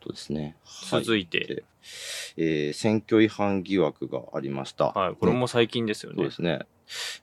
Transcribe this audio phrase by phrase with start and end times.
[0.00, 0.56] とですね。
[0.90, 1.64] 続いて、で
[2.36, 4.86] えー選挙違反疑惑がありました。
[4.86, 6.30] はい、これも最近ですよねそうで。
[6.32, 6.60] すね。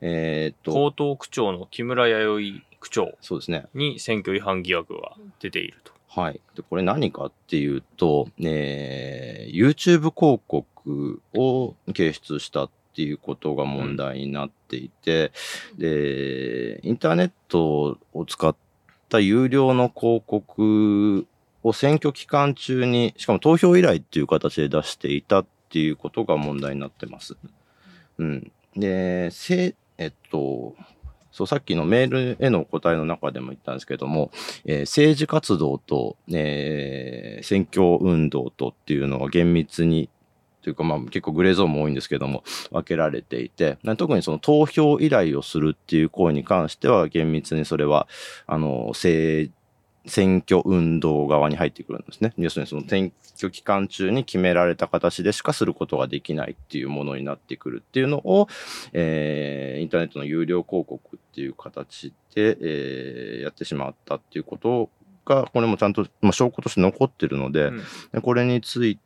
[0.02, 3.66] えーっと、江東区長の木村弥生区長そうですね。
[3.74, 5.94] に選挙違反疑惑が出ていると。
[6.08, 6.40] はい。
[6.56, 15.32] で、これ何かっていうと、えー YouTube 広告を掲出したっていうことが問題になっていて、
[15.78, 18.56] で、インターネットを使っ
[19.10, 21.28] た有料の広告
[21.64, 27.36] を選挙期間中に、しかも投票依頼っていう形で出していたっていうことが問題になってます。
[28.18, 28.52] うん。
[28.78, 30.76] で、せ、えっと、
[31.32, 34.32] そう、さっきのメールへのお答えの中でも言ったんですけども、
[34.64, 40.10] えー政治活動と、えー選挙運動とっていうのは厳密に、
[40.66, 48.08] というかまあ結構グレーゾーンも多いんですけども、分けられていて、な特にその投票依頼をするっていう行為に関しては厳密にそれは、
[48.48, 49.54] あの、政
[50.08, 52.34] 選挙運動側に入ってくるんですね。
[52.38, 58.48] 要するにその選挙期間中に決められた形でしかすることができないっていうものになってくるっていうのを、
[58.94, 64.90] えーインターネットの有料広告っていう形で、えーやってしまったっていうこと
[65.26, 67.84] が、これもちゃんと、まあ、証拠として残ってるので、うん
[68.14, 69.06] でこれについて、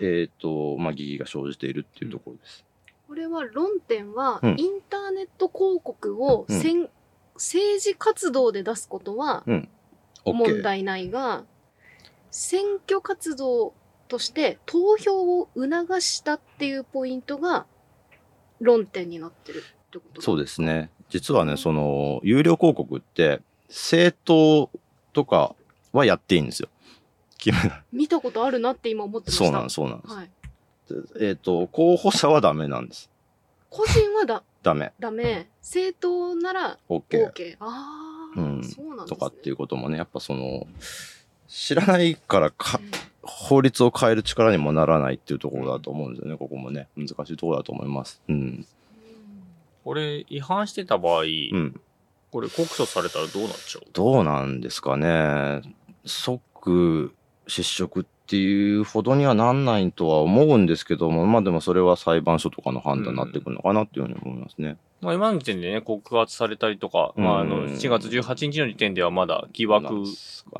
[0.00, 2.64] えっ、と、まあ、疑義が生じているっていうところです。
[3.06, 6.88] これは論点は、うんインターネット広告をうんせん、
[7.34, 9.44] 政治活動で出すことは
[10.24, 11.44] 問題ないが、
[12.30, 13.74] 選挙活動
[14.08, 17.66] として投票を促したっていうポイントが
[18.60, 20.90] 論点になってるってことそうでですね。
[21.08, 24.70] 実はね、その、有料広告って、政党
[25.12, 25.54] とか
[25.92, 26.68] はやっていいんですよ。
[27.44, 29.44] 決め見たことあるなって今思ってました。
[29.44, 30.14] そうなんです、そうなんです。
[30.14, 30.30] はい。
[31.20, 33.10] えっ、と、候補者はダメなんです。
[33.70, 34.92] 個人はだダメ。
[34.98, 35.48] ダメ。
[35.60, 37.32] 政党なら OK。
[37.32, 37.56] OK。
[37.60, 39.16] ああ、うんそうなんですね。
[39.16, 40.66] とかっていうこともね、やっぱその、
[41.48, 42.90] 知らないからかうん
[43.26, 46.88] 法律を変える力にもならないっていうところだと思うんですよね、ここもね。
[46.94, 48.20] 難しいところだと思います。
[48.28, 48.66] うん。
[49.82, 51.80] これ、違反してた場合、うん。
[52.30, 53.86] これ告訴されたらどうなっちゃう？
[53.94, 55.62] どうなんですかね。
[56.04, 57.14] 即
[57.46, 64.78] 失職っていうほどにはなんないとは思うんですけども、まあでもそれは裁判所とかの判断になってくるのかなっていうふうに思いますね。
[65.00, 70.04] まあ、今の時点でね、告発されたりとか、まあ、あの、うん7月18日の時点ではまだ疑惑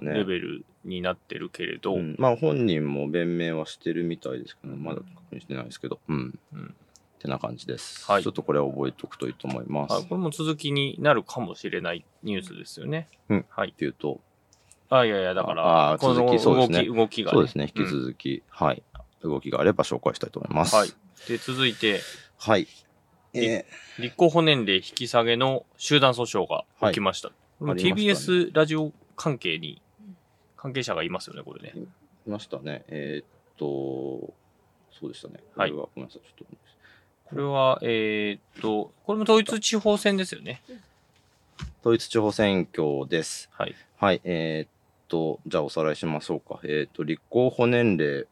[0.03, 6.39] レベルになってるけれど、うん、まあ本人も弁明はしてるみたいですけど、まだ確認してないですけど、うん。
[6.53, 6.75] うん
[7.15, 8.05] ってな感じです。
[8.05, 9.93] はいちょっとこれは覚えておくといいと思います。
[9.95, 13.09] はい、これも続きになるかもしれないニュースですよね。
[13.31, 13.71] うんはい。
[13.71, 14.21] っていうと、
[14.91, 17.35] あ、いやいや、だかあら、あこの続きそうですね動き、動きが、ね。
[17.37, 18.83] そうですね、引きうん続き、はい。
[19.23, 20.75] 動きがあれば紹介したいと思います。
[20.75, 20.89] はい。
[21.29, 22.01] で、続いて、
[22.39, 22.67] はい。
[23.37, 23.65] え
[23.99, 27.31] 立候補年齢引き下げの集団訴訟が起きました。
[27.31, 29.83] これもありましたね TBS ラジオ関係に
[30.57, 31.73] 関係者がいますよね、これね。
[31.75, 31.87] ー、い
[32.27, 32.85] ましたね。
[32.89, 33.27] えーっ
[33.59, 34.33] と、
[34.99, 35.35] そうでしたね。
[35.57, 36.57] はいこれはごめんなさい、ちょっと。
[37.25, 40.63] これは、えーっと、これも統一地方選ですよね。
[41.81, 43.49] 統一地方選挙です。
[43.53, 43.75] はい。
[43.97, 44.21] はい。
[44.25, 44.71] えーっ
[45.15, 46.59] と、じゃあおさらいしましょうか。
[46.65, 48.27] えーっと、立候補年齢、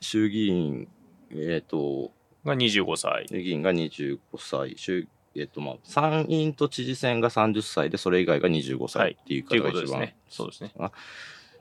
[0.00, 0.88] 衆議院、
[1.30, 2.10] えーっと、
[2.44, 3.26] が25歳。
[3.28, 5.06] 衆議院が25歳、衆
[5.36, 9.16] えーっと、まあ、参院と知事選が30歳で、それ以外が25歳はい。
[9.20, 10.16] っていう方が一番ことですね。
[10.28, 10.72] そうですね。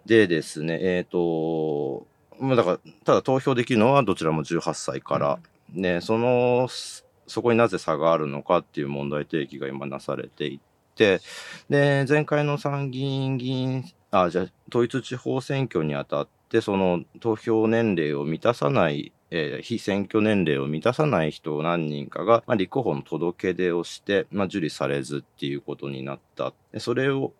[0.08, 2.08] でですね、えっ、と、
[2.40, 5.40] まあだから、ただ投票できるのはどちらも18歳から、
[5.72, 10.60] ね、その、そそこになぜ差があるのかっていう問題提起が今なされてい
[10.96, 11.22] て、
[11.70, 13.86] で、前回の参議院議員、
[14.22, 26.54] あ、じゃあ統一地方選挙にあたって、その投票年齢を満たさない、えー非選挙年齢を満たさない人を何人かが、まあ、立候補の届け出をして、まあ、受理されずっていうことになった。
[26.72, 27.34] でそれを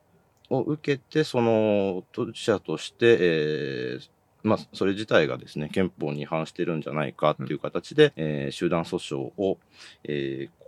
[0.50, 4.10] を受けて、その当事者として、えー
[4.44, 9.58] まあ、それ自体がですね、憲法に違反してるんじゃないかっていう形で、えー集団訴訟を、
[10.04, 10.63] えー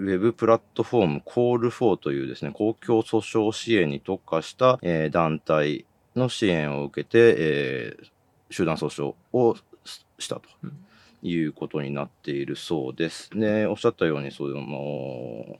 [0.00, 5.84] ウェブプラットフォーム Call4 というですね、公共訴訟支援に特化した、えー団体
[6.16, 8.10] の支援を受けて、えー
[8.52, 10.86] 集団訴訟をししたとうん
[11.22, 13.30] いうことになっているそうです。
[13.36, 15.58] ね、おっしゃったように、その、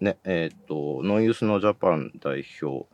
[0.00, 2.86] ね、えっ、と、ノンユースのジャパン代表、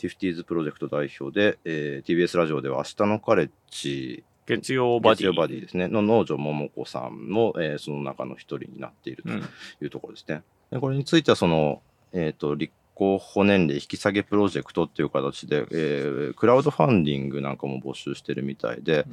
[0.00, 5.18] 50s プロジェクト代表で、えー TBS ラジオでは明日のカレッジ、月曜バディ。
[5.18, 9.40] 月曜バディですね、の農場桃子さんも、えーその中の一人になっているとうん。
[9.40, 9.42] い
[9.84, 10.42] うところですね。
[10.70, 19.04] でこれについては、その、えっ、と、立候補年齢引き下げプロジェクトっていう形で、えークラウドファンディングなんかも募集してるみたいで、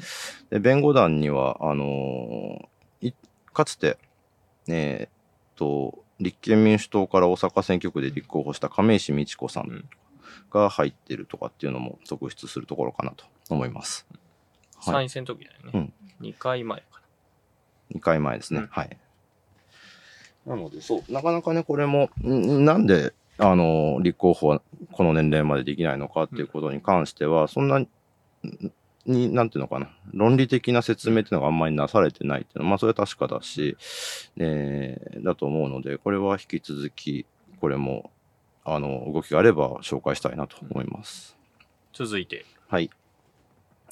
[0.50, 3.14] で弁護団には、あのーい
[3.54, 3.98] かつて、
[4.68, 9.86] えーと、立憲民主党から大阪選挙区で立候補した亀石美智子さうんん
[10.52, 14.06] が入ってるとかっていうのも続出するところかなと思います。
[14.10, 14.25] はい。
[14.92, 15.94] 参院選の時だよね。
[16.22, 16.86] 2回前か
[17.94, 18.62] 2回前ですね。
[18.62, 18.98] うんはい。
[20.46, 24.62] なので、そう、なかなかね、これも、んなんで、あの、立候補は
[24.92, 27.88] この年齢までできないのかっていうことに関しては、そんなに、
[29.06, 33.78] に、なんていうのかな、論理的な説明っていうのがあんまりなされてないっていうのは、まあ、それは確かだし、
[34.38, 37.26] えーだと思うので、これは引き続き、
[37.60, 38.12] これも、
[38.64, 41.36] あの、動きがあれば紹介したいなと思います。
[42.00, 42.06] な。
[42.06, 42.46] 続いて。
[42.68, 42.90] はい。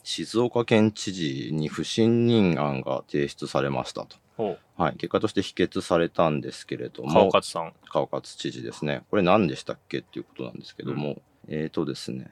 [0.04, 4.18] 静岡県知事に不信任案が提出されましたと。
[4.36, 4.94] ほはい。
[4.94, 7.06] 結果として否決されたんですけれどう。
[7.06, 7.74] も、川勝さん。
[7.90, 9.04] 川勝知事ですね。
[9.10, 12.32] これ何でしたっけっていうことなんですけども、えーとですね、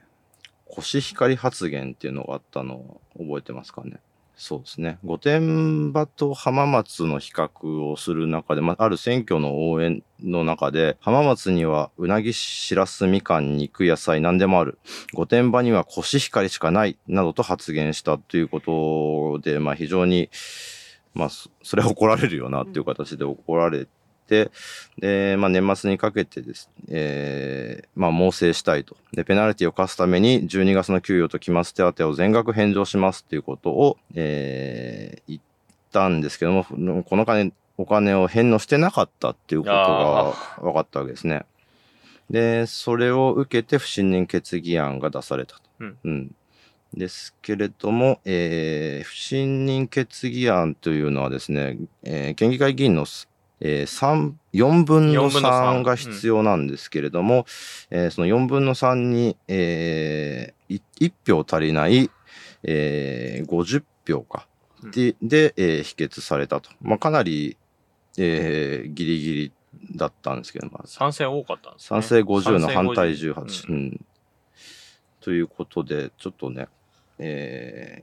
[0.66, 4.00] コシヒカリ発言っていうのがあったのを覚えてますかね。
[4.42, 4.98] そうですね。
[5.04, 14.80] 御殿場と浜松の比較をする中で、まあ、ある選挙の応援の中で、浜松にはうなぎ、しらす、みかん、肉、野菜、何でもある。
[15.14, 16.98] 御殿場にはコシヒカリしかない。
[17.06, 20.28] などと発言したということで、まあ、非常に、
[21.14, 21.28] まあ、
[21.62, 23.90] それは怒られるよなっていう形で怒られて、
[24.32, 28.96] で、まあ、年末にかけてです、えーまあ、猛省したいと。
[29.12, 35.40] で、ペナルティを課すために、12月の給与と期末手当を全額返上しますっていうことを、えー言っ
[35.92, 40.32] たんですけども、この金、お金を返納してなかったっていうことが
[40.62, 41.44] 分かったわけですね。
[42.30, 45.62] で、それを受けて不信任決議案が出されたと。
[46.04, 46.34] うん
[46.94, 53.28] ですけれども、えー不信任決議案というのはですね、えー県議会議員のす、
[53.64, 57.46] えー、3 4分の4分の3 3が必要なんですけれども、
[57.90, 62.10] えーその4分の3に、えー、い1票足りない、
[62.64, 64.48] えー50票か。
[64.82, 66.70] うんで、で、えー否決されたと。
[66.80, 67.56] まあ、かなり、
[68.18, 69.52] えーギリギリ
[69.94, 72.02] だったんですけど、まあ、賛成多かったんですね。
[72.02, 73.68] 賛成50の反対50 18。
[73.68, 74.04] ううんん。
[75.20, 76.66] ということで、ちょっとね、
[77.18, 78.02] え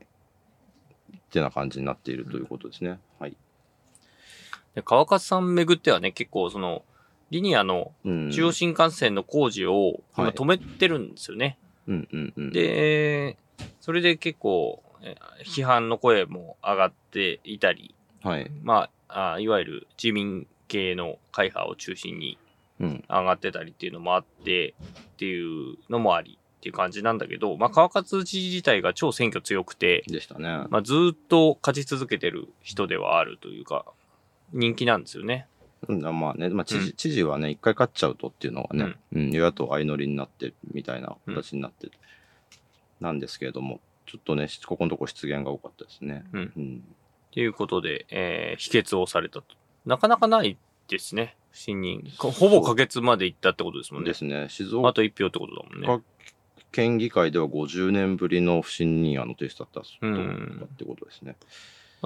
[1.12, 2.98] ー、ってな感じになっているということですね。
[3.20, 3.36] はい。
[4.76, 6.84] で川勝さん巡ってはね、結構その、
[7.32, 8.32] リニアのうん。
[8.32, 11.58] 中央新幹線の工事を今はい止めてるんですよね。
[11.88, 13.38] うんうんうん。、で、
[13.82, 18.52] それで結構、え批判の声も上がっていたり、はい。
[18.64, 22.38] まあ、あいわゆる自民系の会派を中心に
[22.80, 23.04] うん。
[23.10, 30.66] 上がってたりっていうのもあって、っていうのもありっていう感じなんだけど、まあ、川勝知事自体が超選挙強くて、でしたね。
[30.70, 33.86] まあ、ずーっと勝ち続けてる人ではあるというか、
[34.54, 35.48] 人気なんですよね。
[35.88, 41.90] うん、まあね、まあ、知事、うん知事はね、一回勝っちゃうとっていうのがね、うん、与野党相乗りになって、みたいな形になって、
[43.00, 46.26] なんですけれども、ちょっとね、ここのとこ失言が多かったですね。
[46.34, 46.84] うんうん。
[47.32, 49.56] ということで、えー否決をされたと。
[49.86, 50.58] なかなかない
[50.88, 52.04] ですね、不信任。
[52.18, 54.14] ほぼ可決までいったってことですもんねで。
[54.16, 54.48] すね。
[54.50, 55.88] 静あ岡と1票ってことだもんね。
[55.88, 56.02] か
[56.72, 61.36] 県議会では50年ぶりの不信任案の提出だったとうんってことですね。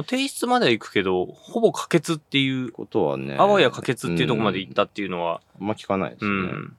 [0.01, 3.35] 提出までは行くけど、ほぼ可決っていう、ことはね。
[3.37, 6.51] あわや可決っていうところまで行ったうんっていうのは、あんま聞かないですうね。
[6.51, 6.75] ん。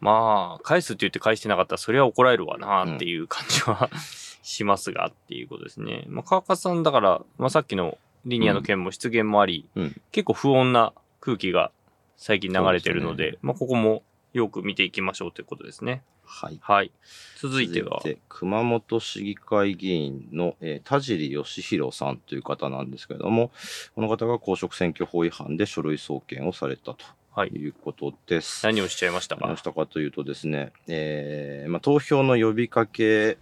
[0.00, 3.90] まあ、返すって言って返してなかったら、それは怒られるわなっていう感じは
[4.42, 6.04] しますがっていうことですね。
[6.08, 11.70] まあ、川勝さんだから、まあさっきのリニアの件も出現もあり、うん結構不穏な空気が
[12.16, 16.02] 最近流れてるので、ですまあここもよく見ていきましょうということですね。
[16.24, 16.58] はい。
[16.62, 16.92] はい。
[17.40, 23.50] 続いては、て熊本市議会議員の、えー田尻義弘さんという方なんですけれども、
[23.94, 26.98] この方が公職選挙法違反で書類送検をされたと
[27.32, 27.48] はい。
[27.50, 28.64] いうことです。
[28.64, 29.46] 何をしちゃいましたか？
[29.46, 33.38] 何をしたかというとですね、えーまあ、投票の呼びかけ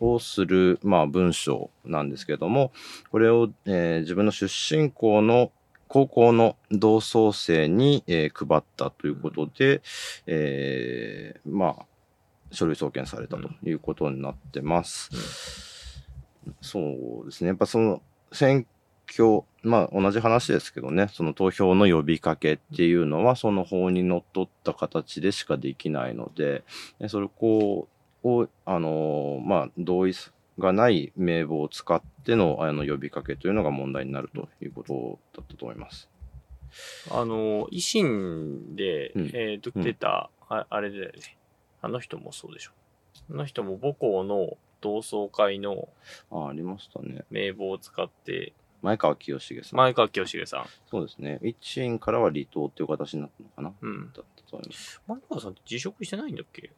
[0.00, 2.72] をする、まあ、文章なんですけども、
[3.10, 5.52] これを、えー自分の出身校の
[5.94, 9.80] 高校の同窓生に、えー配ったということで、
[10.26, 11.86] えーまあ、
[12.50, 16.02] 書類送検されたということになってます。
[16.60, 16.80] そ
[17.22, 17.48] うですね。
[17.48, 18.66] やっぱその選
[19.08, 26.64] 挙、まあ同じ話ですけどね、その投票の呼びかけっていうのはその法にのっとった形でしかできないので、
[26.98, 27.86] でそれこ
[28.24, 30.14] うを、あのーまあ同意
[30.58, 36.08] がない名簿を使ってのあの呼びかけというのが問題になるということだったと思います。
[37.10, 41.36] あの、維新で、うんえっ、と、出た、ああれだよね。
[41.80, 42.72] あの人もそうでしょ。
[43.30, 45.88] あの人も母校の同窓会の
[46.30, 47.24] あありましたね。
[47.30, 49.78] 名簿を使って、前川清重さん。
[49.78, 50.66] 前川清重さん。
[50.90, 51.38] そうですね。
[51.42, 54.12] 一員からは離党っていう形になったのかな、うん。
[54.12, 55.00] だったと思います。
[55.06, 56.70] 前川さんって辞職してないんだっけ？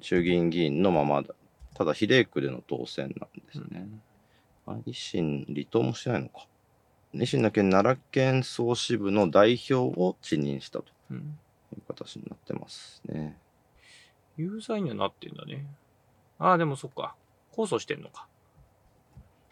[0.00, 1.34] 衆議院議員のままだ。
[1.80, 3.88] ただ比例区での当選なんですね。
[4.66, 6.46] あ維新、離党もしてないのか。
[7.14, 11.16] 維新の県奈良県総支部の代表を辞任したとうん。
[11.16, 13.34] いう形になってますね。
[14.36, 15.64] 有罪にはなってんだね。
[16.38, 17.14] ああ、でもそっか。
[17.54, 18.26] 控訴してんのか。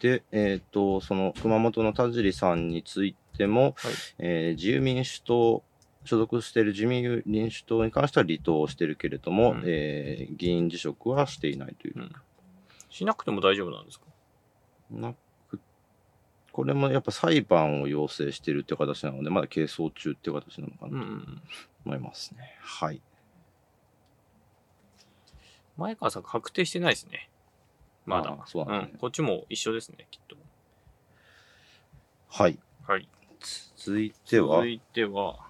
[0.02, 3.75] で、えっ、と、その熊本の田尻さんについても、はい
[4.18, 5.62] えー自由民主党、
[6.08, 12.02] 所属している自由民主党に関しては離党しているけれども、うんえー議員辞職はしていないというう。
[12.02, 12.12] ん。
[12.90, 14.06] しなくても大丈夫なんですか？
[14.90, 15.60] なく
[16.52, 21.42] これもやっぱ裁判を要請しているって形なので、まだ係争中って形なのかうんうなんと
[21.84, 22.56] 思いますね。
[22.60, 23.00] はい。
[25.76, 27.28] 前川さん確定してないですね。
[28.06, 28.46] まだあ。
[28.46, 28.98] そうなんねん。
[28.98, 30.36] こっちも一緒ですね、きっと。
[32.30, 32.58] はい。
[32.86, 33.06] はい。
[33.76, 35.47] 続いては続、いては、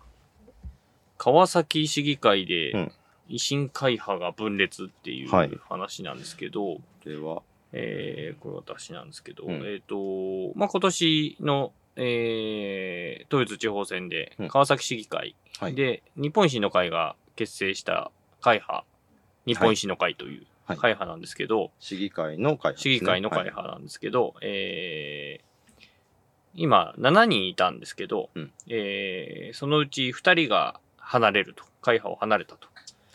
[1.28, 2.92] 川崎市議会でうん。
[3.28, 5.50] 維新会派が分裂っていうはい。
[5.68, 7.42] 話なんですけど、では、
[7.73, 9.62] えー、これ私なんですけど、うん。
[9.66, 14.49] えっ、と、まあ、今年の、えー、統一地方選でうん。
[14.49, 15.75] 川崎市議会はい。
[15.75, 18.87] で、日本維新の会が結成した会派、
[19.44, 20.78] 日本維新の会というはい。
[20.78, 25.49] 会派なんですけど、市議会の会派ね、市議会の会派なんですけど、えー
[26.54, 28.52] 今7人いたんですけど、うん。
[28.68, 32.68] えーそのうち2人が離れると、会派を離れたと。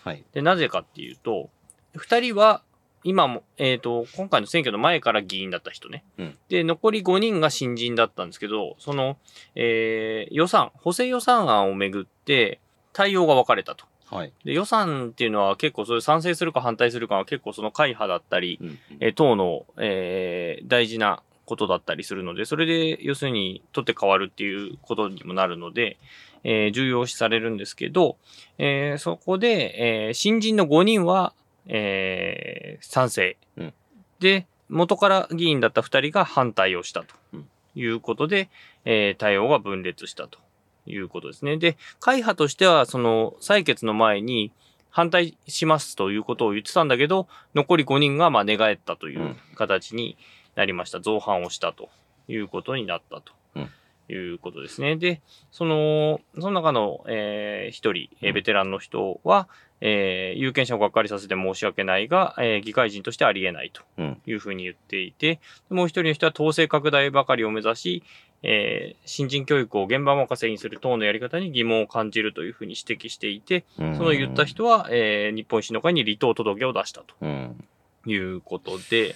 [0.04, 0.24] はい。
[0.34, 1.50] で、なぜかっていうと、
[1.96, 2.64] 2人は
[3.04, 6.04] 今も、えっ、と、今回の選挙の前から議員だった人ね。
[6.18, 9.18] うんで、残り5人が新人だったんですけど、その、
[9.54, 12.60] えー予算、補正予算案をめぐって
[12.94, 13.86] 対応が分かれたと。
[14.10, 14.34] はい。
[14.44, 25.98] で、予算っていうのは結構それ賛成するか反対するかは結構その会派だったり、うんうんえー党の、えー大事なことだったりするので、それで要するに取って変わるっていうことにもなるので、
[26.44, 28.18] えー重要視されるんですけど、
[28.58, 31.34] えーそこで、えー新人の5人は、
[31.68, 33.74] えー賛成、うん
[34.20, 38.50] で、元から議員だった2人が反対をしたとうんいうことで、
[38.86, 40.40] えー対応が分裂したと
[40.86, 41.58] いうことですね。
[41.58, 44.52] で、会派としては、その採決の前に
[44.90, 50.18] 反対しますということを言ってたんだけど、残り5人がまあ寝返ったといううん形に
[50.56, 51.00] なりました。
[51.00, 51.90] 造反をしたと
[52.28, 53.34] いうことになったと。
[53.56, 53.70] うん
[54.10, 54.96] いうことですね。
[54.98, 59.48] で、その、その中の、えー一人、えーうんベテランの人は、
[59.82, 64.22] えー有権者をがっかりさせて申し訳ないが、えー議会人としてありえないとうん。
[64.26, 68.04] いうふうに言っていて、もう一人の人は統制拡大ばかりを目指し、
[68.44, 77.64] えー新人教育を現場任せにする党のやり方に疑問を感じるというふうに指摘していて、そその言った人は、えー日本維新の会に離党届を出したとうん。
[78.06, 79.16] いうことで、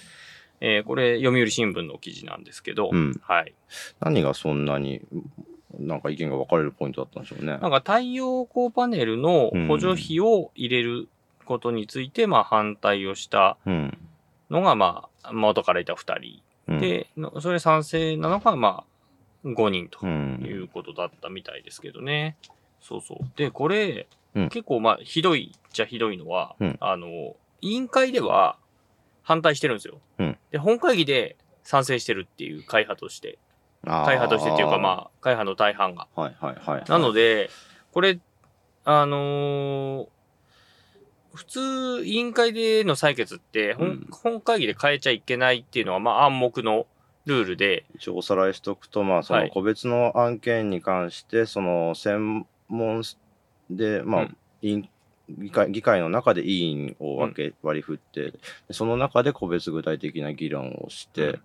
[0.60, 3.20] えーこれ、読売新聞の記事なんですけど、うん。
[3.22, 3.54] はい。
[4.00, 5.00] 何がそんなに、
[5.78, 7.58] なんか意見が分かれるポイントだったんでしょうね。
[7.58, 11.08] なんか太陽光パネルの補助費を入れる
[11.44, 13.98] ことについて、まあ反対をしたうん。
[14.50, 16.42] のが、まあ、元からいた2人。
[16.68, 18.84] うん、で、のそれ賛成なのが、ま
[19.44, 22.36] あ、5人とうん、いうことだったみたいですけどね。
[22.80, 23.18] そうそう。
[23.36, 28.56] で、これ、うん結構まあ、ひどいっちゃひどいのは、うんあの、委員会では
[29.28, 30.00] 反対してるんですよ。
[30.18, 33.38] うんで、本会議で賛成してるっていう会派として、
[33.84, 36.08] 会派としてっていうかまあ、会派の大半が。
[36.16, 36.20] あ。
[36.22, 36.84] はいはいはい。
[36.88, 37.50] なので、
[37.92, 38.18] これ、
[38.86, 40.08] あのー
[41.34, 46.86] 普通、委員会での採決って、本うん本会議で変えちゃいけないっていうのは、まあ暗黙の
[47.26, 53.02] ルールで、一応おさらいしとくと、まあ、そはいの個別の案件に関して、その専門
[53.68, 54.88] で、まあ、うん委員
[55.28, 58.38] 議会議会の中で委員を分け、割り振って、で
[58.72, 61.38] その中で個別具体的な議論をして、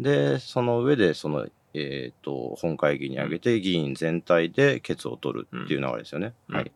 [0.00, 6.34] で、その上で、その、えっ、と、本会議に上げて、議員全体で決を取るっていう流れですよね。
[6.48, 6.56] うん。
[6.56, 6.72] はい。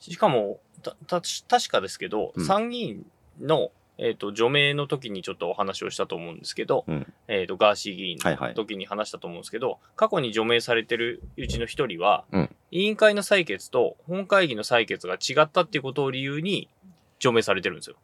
[0.00, 2.44] しかも、た、た、確かですけど、うん。
[2.44, 3.06] 参議院
[3.40, 3.70] の、
[4.04, 16.70] えっ、と、除名の時にちょっとお話をしたと思うんですけど、うんえっ、と、ガーシー議員はいはいの時に話したと思うんですけど、過去に除名されてるうちの一人は、うん委員会の採決と本会議の採決が違ったっていうことを理由に
[17.18, 17.96] 除名されてるんですよ。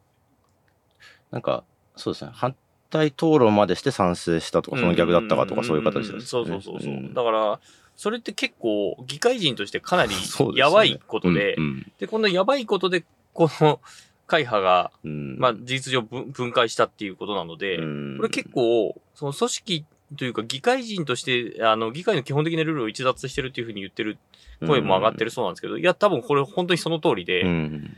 [1.31, 1.65] なんか、
[1.97, 2.33] そうですね。
[2.35, 2.55] 反
[2.91, 6.21] 対討論までして賛成したとか、その逆だったかとか、そういう形です、ね。
[6.21, 6.93] そうそうそうそう。
[6.93, 7.61] んだから、
[7.97, 10.13] それって結構、議会人としてかなり
[10.55, 13.81] やばいことで、うんで、このやばいことで、この
[14.29, 15.39] 会派が、うん。
[15.39, 18.17] まあ、事実上分分解したっていうことなので、うん。
[18.19, 19.85] これ結構、その組織
[20.17, 24.19] というか議会人として、あの、議会の基本的なルールを逸脱してるっていうふうに言ってる
[24.65, 27.97] 声も上がってるそうなんですけど、いや、多分これ本当にその通りで、うん。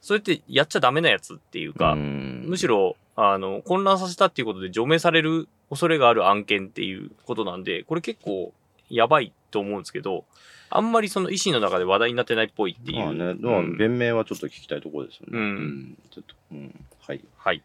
[0.00, 2.44] それってやっちゃダメなやつっていうか、うん。
[2.46, 8.52] むしろ、あの、混乱させたっていうことで除名される恐れがある案件っていうことなんで、これ結構
[8.88, 10.24] やばいと思うんですけど、
[10.70, 12.98] あんまりその維新の中で話題になってないっぽいっていう。
[12.98, 15.38] まあね、まあうん弁明はちょっと聞きたいところですよね。
[15.38, 16.84] うんちょっと、うん。
[17.06, 17.20] はい。
[17.36, 17.62] はい。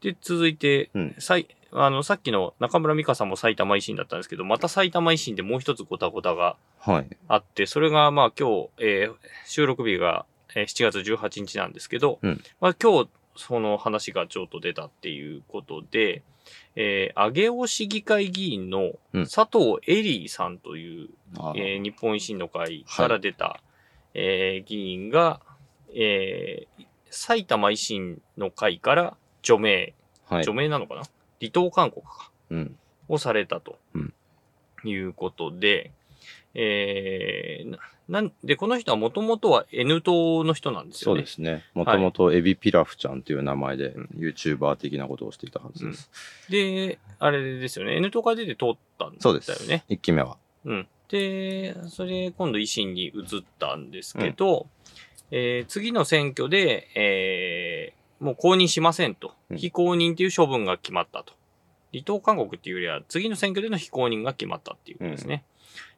[0.00, 7.08] で、続いて、うんさいあの、さっきの中村美香さんも埼玉維新だったんですけど、また埼玉維新でもう一つごたごたがはい。
[7.28, 9.14] あって、それがまあ今日、えー
[9.46, 16.22] 収録日が、えー7月18日なんですけど、うんまあ今日その話がちょっと出たっていうことで、
[16.76, 23.60] えー、上尾市議会議員のうん佐藤エリーさんという、あえー日本維新の会から出た、
[24.14, 25.40] えー議員が、
[25.94, 29.94] えー埼玉維新の会から除名、
[30.28, 30.52] はい除。
[30.52, 31.02] 名なのかな？
[31.40, 32.30] 離党勧告か。
[32.50, 32.76] うん。
[33.08, 34.12] をされたとうん
[34.84, 35.92] いうことで、
[36.54, 41.18] えー、ななんで、この人はもともとは N 党の人なんですよね。
[41.20, 41.64] そうですね。
[41.74, 46.10] もともとエビピラフちゃんという名前でうん YouTuber 的なことをしていたはずです。
[46.48, 47.96] で、あれですよね。
[47.96, 49.68] N 党から出て通ったんだよそうです。
[49.68, 49.84] ね。
[49.88, 50.36] 一期目は。
[50.64, 50.88] うん。
[51.08, 54.66] で、それ今度維新に移ったんですけど、
[55.30, 59.34] えー次の選挙で、えーもう公認しませんと。
[59.50, 61.32] うん非公認という処分が決まったと。
[61.92, 65.44] 離党勧告っていうよりは、次の選挙での非公認が決まったっていうことですね。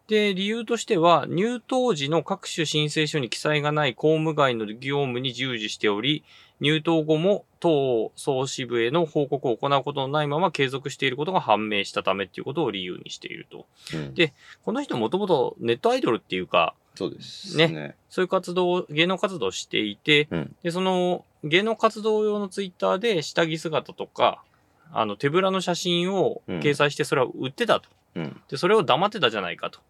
[0.09, 6.25] で、理由としては、入党時の各種申請書に記載がない公務外の業務に従事しており、
[6.61, 13.67] 入党後も党総支部への報告を行うことのないまま継続していることが判明したためっていうことを理由にしていると。
[13.95, 14.33] うんで
[14.65, 17.95] この人もともとネットアイドルっていうか、そうですねね。
[18.11, 24.43] そういう活動、芸能活動をしていて、うんで、その芸能活動用のツイッターで下着姿とか、
[24.91, 27.89] あの手ぶらの写真を掲載してそれを売ってたと。
[28.17, 28.41] うん。
[28.49, 29.81] で、それを黙ってたじゃないかと。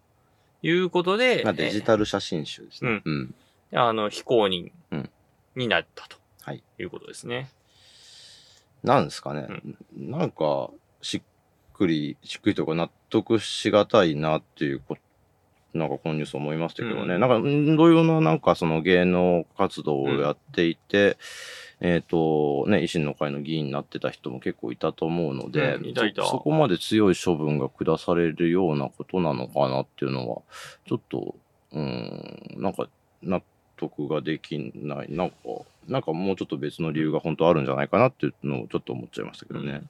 [0.61, 3.01] いうことで、まあ、デジタル写真集ですね。
[3.03, 3.35] うん。
[3.71, 5.09] えーあの、非公認うん
[5.55, 6.17] になったと。
[6.41, 6.63] はい。
[6.79, 7.49] いうことですね。
[8.83, 9.47] なんですかね。
[9.95, 10.69] なんか、
[11.01, 11.21] しっ
[11.73, 14.97] くり、しっくりとか納得しがたいなっていうこ
[15.73, 17.15] なんかこのニュース思いましたけどね。
[17.15, 21.17] うんなんか、ん同様のなんかその芸能活動をやっていて、
[21.81, 30.41] えっ、と、ね、維新の会の議員になってた人も結構いたと思うので、うんいたいたそそこまで強い処分が下されるようなことなのかなっていうのは、
[30.87, 31.35] ちょっと、
[31.71, 32.89] うん、なんか
[33.23, 33.41] 納
[33.77, 35.07] 得ができない。
[35.09, 35.35] なんか、
[35.87, 39.81] なんかもうちょっと別の理由が本当あるんじゃないかなっていうのをちょっと思っちゃいましたけどね。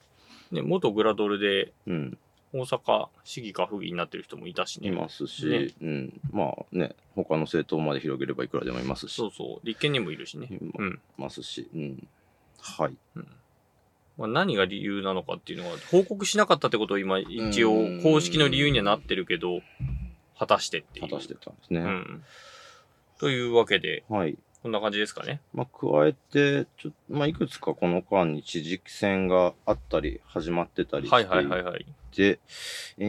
[0.52, 2.18] ね、元グラドルでうん、
[2.52, 4.88] 大阪市議か府議になってる人もいたしね。
[4.88, 9.66] いますし、ねうん、まあね、他の政党まで広げればいくらでもいますし、そうそう。
[9.66, 10.46] 立憲にもいるしね。
[10.46, 11.00] いうん。
[11.16, 12.08] ますし、うん。
[12.60, 12.96] はい。
[14.18, 19.62] まあ、何が理由なのかっていうのは、報告しなかったってことを今、一応うん公式の理由にはなってるけど、
[20.38, 21.08] 果たしてっていう。
[21.08, 21.80] 果たしてたんですね。
[21.80, 22.24] うん。
[23.18, 24.36] というわけで、はい。
[24.62, 25.40] こんな感じですかね。
[25.54, 31.86] まあ、加えて、ちょまあ、いくつかこの間に知事選があったり、始まってたりしてはいはいはいはい。
[32.14, 32.38] で、
[32.98, 33.04] え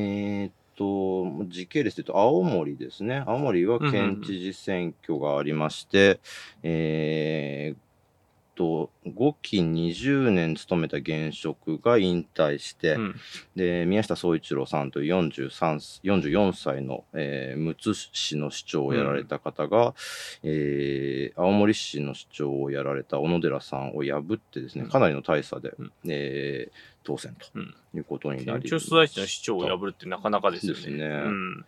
[0.46, 3.24] ーっと、時系列で言うと、青森ですね。
[3.28, 6.22] 青森は県知事選挙がありまして、
[6.64, 7.78] えーっ
[8.56, 13.16] と、5期20年務めた現職が引退して、うん。
[13.56, 19.94] で、宮下総一郎さんという43 44歳の、えー、むつ市の市長をやられた方が、
[20.44, 26.72] えー青森市の市長をやられた小野寺さんを破ってですね、うんかなりの大差で、うんえー
[27.04, 30.80] 当選とうんいうことになり県庁所在地の市長を破るってなかなかですよね。
[30.82, 31.66] ですねうん。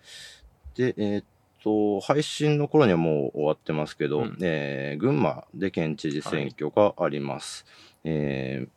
[0.75, 1.25] で、えーっ
[1.63, 7.65] と、配信の頃にはもう終わってますけど、うんえー群馬で県知事選挙があります。
[8.03, 8.69] えーっ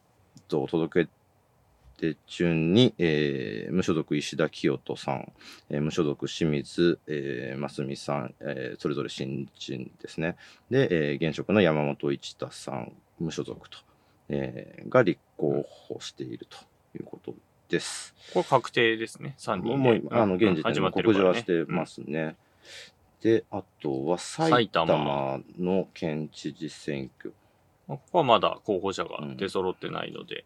[0.49, 1.11] と、届け
[1.99, 5.33] 出順に、えー無所属石田清人さん、
[5.70, 10.37] えー無所属清水、えー、真澄さん、えーそれぞれ新人ですね。
[10.70, 13.79] で、えー現職の山本一太さん、無所属と、
[14.29, 16.57] えーが立候補していると
[16.96, 17.35] いうこと
[17.68, 18.14] です。
[18.33, 19.35] これ確定ですね。
[19.38, 19.77] 3人で。
[19.77, 22.37] もう今、あの、現時点始で告示はしてますね。
[23.23, 27.35] で、あとは埼埼玉玉の県知事選挙
[27.89, 30.45] ここはまだ候補者が出揃ってないので、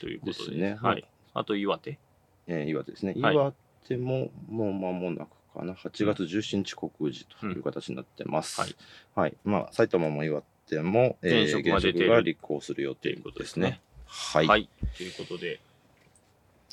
[0.00, 0.50] ということで。
[0.50, 1.04] ですねはい。
[1.32, 1.98] あと岩手？
[2.46, 3.14] えー岩手ですね。
[3.18, 3.52] はい岩
[3.86, 5.74] 手ももう間もなくかな。
[5.74, 8.60] 8月17日告示という形になってます。
[8.60, 8.76] はい。
[9.14, 9.36] はい。
[9.44, 13.80] まあ、埼玉も岩手も、えー現職が立候補する予定ということですすね。。
[14.06, 14.46] はい。
[14.46, 14.68] はい。
[14.96, 15.60] ということで、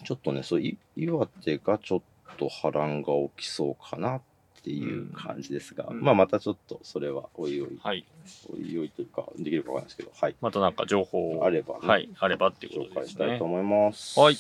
[0.04, 2.02] ちょっとね、そうい、岩手がちょっ
[2.38, 4.22] と波乱が起きそうかな
[4.62, 8.06] っていう感じですが、うんまあ、またちょっとそれはおいおい、はい。
[8.54, 10.36] おいおいというか、できるかわかんないですけど、はい。
[10.40, 12.10] またなんか情報をあればねはい。
[12.20, 13.46] あればっていうこ紹とですね介したいと。
[13.46, 14.20] 思います。
[14.20, 14.38] はい。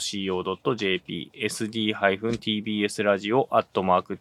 [0.01, 4.15] tbs.co.jp、sd-tbs ラジオ、アットマーク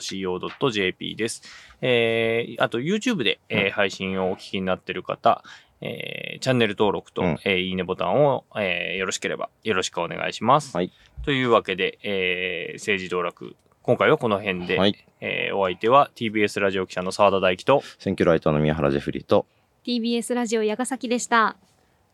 [0.00, 1.42] tbs.co.jp です。
[1.82, 5.44] えー、あと YouTube で、えー配信をお聞きになっている方、
[5.82, 10.74] えーチャンネル登録と、うんえーいいねボタンを、えーよろしければよろしくお願いします。
[10.74, 10.90] はい
[11.22, 13.56] というわけで、えー政治道楽、
[13.86, 14.96] 今回はこの辺で、はい。
[15.20, 19.46] えーお相手は TBS ラジオ記者の澤田大樹と、選挙ライターの宮原ジェフリーと、
[19.86, 21.56] TBS ラジオ矢ヶ崎でした。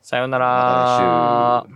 [0.03, 1.67] さようなら。